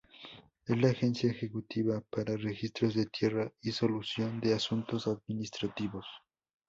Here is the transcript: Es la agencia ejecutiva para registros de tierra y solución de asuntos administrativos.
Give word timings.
Es 0.65 0.81
la 0.81 0.89
agencia 0.89 1.29
ejecutiva 1.29 2.01
para 2.09 2.35
registros 2.35 2.95
de 2.95 3.05
tierra 3.05 3.51
y 3.61 3.71
solución 3.71 4.39
de 4.41 4.55
asuntos 4.55 5.05
administrativos. 5.05 6.07